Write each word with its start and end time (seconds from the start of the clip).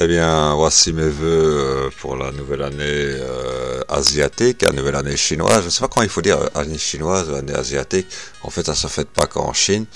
Eh 0.00 0.06
bien, 0.06 0.54
voici 0.54 0.92
mes 0.92 1.08
voeux 1.08 1.26
euh, 1.26 1.90
pour 2.00 2.16
la 2.16 2.30
nouvelle 2.30 2.62
année 2.62 2.76
euh, 2.84 3.82
asiatique, 3.88 4.62
la 4.62 4.70
nouvelle 4.70 4.94
année 4.94 5.16
chinoise. 5.16 5.62
Je 5.62 5.64
ne 5.64 5.70
sais 5.70 5.80
pas 5.80 5.88
comment 5.88 6.04
il 6.04 6.08
faut 6.08 6.22
dire 6.22 6.38
euh, 6.38 6.46
année 6.54 6.78
chinoise 6.78 7.28
année 7.34 7.52
asiatique. 7.52 8.06
En 8.44 8.50
fait, 8.50 8.64
ça 8.64 8.76
se 8.76 8.86
fait 8.86 9.08
pas 9.08 9.26
qu'en 9.26 9.52
Chine. 9.52 9.86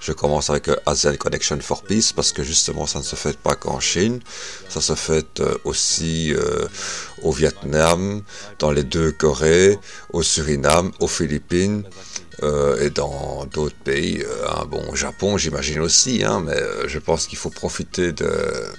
Je 0.00 0.12
commence 0.12 0.50
avec 0.50 0.70
Asian 0.86 1.16
Connection 1.16 1.58
for 1.60 1.82
Peace 1.82 2.12
parce 2.14 2.32
que 2.32 2.42
justement, 2.42 2.86
ça 2.86 2.98
ne 3.00 3.04
se 3.04 3.16
fait 3.16 3.36
pas 3.36 3.54
qu'en 3.54 3.80
Chine. 3.80 4.20
Ça 4.68 4.80
se 4.80 4.94
fait 4.94 5.42
aussi 5.64 6.32
au 7.22 7.32
Vietnam, 7.32 8.22
dans 8.58 8.70
les 8.70 8.84
deux 8.84 9.12
Corées, 9.12 9.78
au 10.12 10.22
Suriname, 10.22 10.92
aux 11.00 11.08
Philippines 11.08 11.84
euh, 12.42 12.80
et 12.80 12.90
dans 12.90 13.46
d'autres 13.46 13.74
pays, 13.74 14.22
euh, 14.24 14.64
bon, 14.66 14.82
au 14.88 14.94
Japon, 14.94 15.36
j'imagine 15.38 15.80
aussi, 15.80 16.22
hein, 16.24 16.40
mais 16.44 16.52
euh, 16.52 16.86
je 16.86 17.00
pense 17.00 17.26
qu'il 17.26 17.36
faut 17.36 17.50
profiter 17.50 18.12
de 18.12 18.30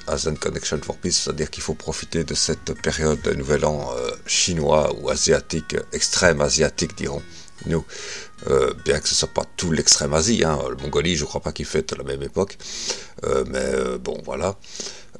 ASEAN 0.08 0.36
Connection 0.36 0.80
for 0.82 0.96
Peace, 0.96 1.24
c'est-à-dire 1.24 1.50
qu'il 1.50 1.62
faut 1.62 1.74
profiter 1.74 2.24
de 2.24 2.34
cette 2.36 2.74
période 2.82 3.22
de 3.22 3.34
Nouvel 3.34 3.66
An 3.66 3.90
chinois 4.26 4.94
ou 5.02 5.10
asiatique, 5.10 5.76
extrême 5.92 6.40
asiatique, 6.40 6.96
dirons 6.96 7.22
nous, 7.66 7.86
bien 8.86 9.00
que 9.00 9.08
ce 9.08 9.16
soit 9.16 9.30
pas 9.34 9.46
tout 9.58 9.72
l'extrême 9.72 10.14
Asie, 10.14 10.44
hein, 10.44 10.60
le 10.70 10.76
Mongolie, 10.78 11.16
je 11.16 11.26
crois 11.26 11.42
pas 11.42 11.52
qu'il 11.52 11.66
fête 11.66 11.94
à 11.94 11.96
la 11.98 12.04
même 12.04 12.24
époque, 12.24 12.58
mais 13.24 13.98
bon, 14.00 14.22
voilà. 14.26 14.56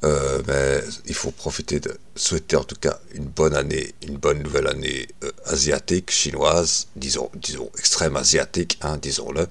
Euh, 0.02 0.40
mais 0.46 0.82
il 1.06 1.14
faut 1.14 1.30
profiter 1.30 1.78
de 1.78 1.94
souhaiter 2.14 2.56
en 2.56 2.64
tout 2.64 2.76
cas 2.76 2.98
une 3.12 3.26
bonne 3.26 3.54
année, 3.54 3.94
une 4.06 4.16
bonne 4.16 4.42
nouvelle 4.42 4.66
année 4.66 5.08
euh, 5.24 5.30
asiatique, 5.44 6.10
chinoise, 6.10 6.86
disons, 6.96 7.30
disons 7.34 7.70
extrême 7.76 8.16
asiatique, 8.16 8.78
hein, 8.80 8.96
disons-le, 8.96 9.46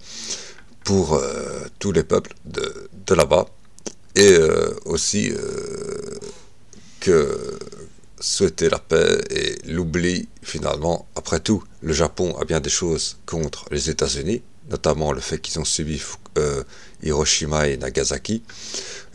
pour 0.84 1.14
euh, 1.14 1.66
tous 1.78 1.92
les 1.92 2.04
peuples 2.04 2.34
de, 2.46 2.90
de 3.06 3.14
là-bas. 3.14 3.46
Et 4.16 4.38
aussi 4.86 5.32
que 7.00 7.49
souhaiter 8.20 8.70
la 8.70 8.80
paix 8.80 9.22
et 9.30 9.58
l'oubli 9.68 10.28
finalement. 10.42 11.08
Après 11.16 11.40
tout, 11.40 11.64
le 11.82 11.94
Japon 11.94 12.36
a 12.40 12.46
bien 12.46 12.60
des 12.60 12.70
choses 12.70 13.18
contre 13.26 13.66
les 13.72 13.90
États-Unis, 13.90 14.42
notamment 14.70 15.12
le 15.12 15.22
fait 15.22 15.40
qu'ils 15.40 15.60
ont 15.60 15.66
subi 15.66 16.02
Hiroshima 17.02 17.68
et 17.68 17.78
Nagasaki 17.78 18.44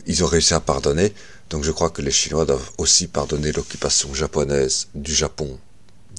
ils 0.05 0.23
ont 0.23 0.27
réussi 0.27 0.53
à 0.53 0.59
pardonner. 0.59 1.13
Donc 1.49 1.63
je 1.63 1.71
crois 1.71 1.89
que 1.89 2.01
les 2.01 2.11
Chinois 2.11 2.45
doivent 2.45 2.71
aussi 2.77 3.07
pardonner 3.07 3.51
l'occupation 3.51 4.13
japonaise 4.13 4.87
du 4.95 5.13
Japon, 5.13 5.59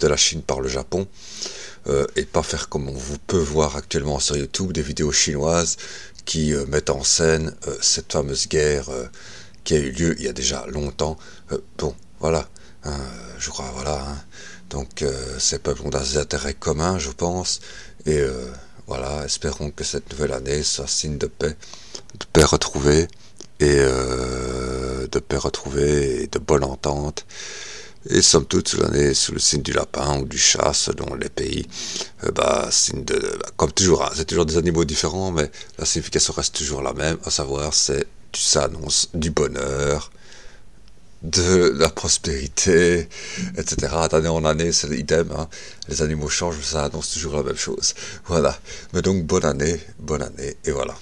de 0.01 0.07
la 0.07 0.17
Chine 0.17 0.43
par 0.43 0.61
le 0.61 0.69
Japon, 0.69 1.07
euh, 1.89 2.07
et 2.17 2.25
pas 2.25 2.43
faire 2.43 2.69
comme 2.69 2.89
on 2.89 2.95
vous 2.95 3.19
peut 3.19 3.39
voir 3.39 3.77
actuellement 3.77 4.19
sur 4.19 4.37
YouTube 4.37 4.73
des 4.73 4.83
vidéos 4.83 5.13
chinoises 5.13 5.77
qui 6.25 6.53
euh, 6.53 6.67
mettent 6.67 6.91
en 6.91 7.05
scène 7.05 7.55
euh, 7.67 7.77
cette 7.81 8.13
fameuse 8.13 8.49
guerre 8.49 8.89
qui 9.65 9.75
a 9.75 9.79
eu 9.79 9.91
lieu 9.91 10.15
il 10.19 10.25
y 10.25 10.29
a 10.29 10.33
déjà 10.33 10.65
longtemps. 10.69 11.17
bon, 11.79 11.95
voilà, 12.21 12.49
hein, 12.85 12.99
je 13.39 13.51
crois, 13.51 13.71
voilà. 13.75 14.01
Hein. 14.01 14.17
Donc 14.71 15.05
ces 15.39 15.59
peuples 15.61 15.83
ont 15.83 15.91
des 15.91 16.19
intérêts 16.19 16.55
communs, 16.55 16.99
je 16.99 17.11
pense, 17.11 17.61
et 18.05 18.21
voilà, 18.87 19.25
espérons 19.25 19.71
que 19.71 19.85
cette 19.85 20.11
nouvelle 20.13 20.33
année 20.33 20.63
soit 20.63 20.89
signe 20.89 21.19
de 21.19 21.27
paix, 21.27 21.57
de 22.19 22.27
paix 22.33 22.45
retrouvée 22.45 23.09
et 23.61 23.77
euh, 23.79 25.07
de 25.09 25.19
paix 25.19 25.37
retrouvée 25.37 26.23
et 26.23 26.27
de 26.27 26.39
bonne 26.39 26.65
entente. 26.65 27.27
Et 28.09 28.23
somme 28.23 28.47
toute, 28.47 28.75
l'année 28.75 29.15
sous 29.15 29.33
le 29.33 29.41
signe 29.41 29.63
du 29.63 29.73
lapin 29.73 30.21
ou 30.21 30.27
du 30.27 30.39
chat, 30.39 30.73
selon 30.73 31.17
les 31.17 31.29
pays, 31.29 31.67
euh, 32.23 32.31
bah, 32.31 32.69
signe 32.71 33.05
de, 33.05 33.17
bah, 33.17 33.51
comme 33.57 33.73
toujours, 33.73 34.05
hein, 34.05 34.11
c'est 34.15 34.27
toujours 34.27 34.47
des 34.47 34.57
animaux 34.59 34.85
différents, 34.85 35.33
mais 35.33 35.51
la 35.79 35.85
signification 35.85 36.33
reste 36.33 36.55
toujours 36.55 36.83
la 36.83 36.93
même, 36.93 37.19
à 37.25 37.31
savoir, 37.31 37.75
c'est, 37.75 38.07
ça 38.33 38.65
annonce 38.65 39.09
du 39.15 39.31
bonheur, 39.31 40.13
de 41.23 41.73
la 41.77 41.89
prospérité, 41.89 43.09
etc. 43.57 43.95
D'année 44.11 44.29
en 44.29 44.45
année, 44.45 44.73
c'est 44.73 44.89
idem. 44.91 45.33
Hein. 45.37 45.49
Les 45.89 46.03
animaux 46.03 46.29
changent, 46.29 46.61
ça 46.63 46.85
annonce 46.85 47.13
toujours 47.13 47.37
la 47.37 47.43
même 47.43 47.57
chose. 47.57 47.95
Voilà. 48.27 48.59
Mais 48.93 49.03
donc, 49.03 49.25
bonne 49.25 49.45
année, 49.45 49.81
bonne 49.99 50.23
année, 50.23 50.57
et 50.65 50.71
voilà. 50.71 50.95